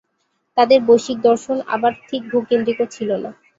[0.57, 3.29] তাদের বৈশ্বিক-দর্শন আবার ঠিক ভূ-কেন্দ্রিকও ছিল না।